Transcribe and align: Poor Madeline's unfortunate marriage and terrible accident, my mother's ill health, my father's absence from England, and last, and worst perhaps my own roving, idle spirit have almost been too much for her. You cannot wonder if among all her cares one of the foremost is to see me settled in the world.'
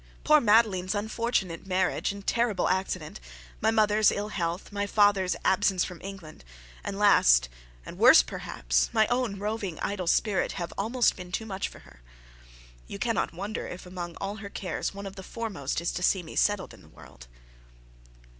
Poor 0.23 0.41
Madeline's 0.41 0.95
unfortunate 0.95 1.67
marriage 1.67 2.11
and 2.11 2.25
terrible 2.25 2.67
accident, 2.67 3.19
my 3.61 3.69
mother's 3.69 4.11
ill 4.11 4.29
health, 4.29 4.71
my 4.71 4.87
father's 4.87 5.35
absence 5.45 5.85
from 5.85 6.01
England, 6.01 6.43
and 6.83 6.97
last, 6.97 7.49
and 7.85 7.99
worst 7.99 8.25
perhaps 8.25 8.89
my 8.93 9.05
own 9.11 9.37
roving, 9.37 9.79
idle 9.81 10.07
spirit 10.07 10.53
have 10.53 10.73
almost 10.75 11.15
been 11.15 11.31
too 11.31 11.45
much 11.45 11.67
for 11.67 11.81
her. 11.81 12.01
You 12.87 12.97
cannot 12.97 13.31
wonder 13.31 13.67
if 13.67 13.85
among 13.85 14.15
all 14.15 14.37
her 14.37 14.49
cares 14.49 14.91
one 14.91 15.05
of 15.05 15.17
the 15.17 15.21
foremost 15.21 15.79
is 15.79 15.91
to 15.91 16.01
see 16.01 16.23
me 16.23 16.35
settled 16.35 16.73
in 16.73 16.81
the 16.81 16.89
world.' 16.89 17.27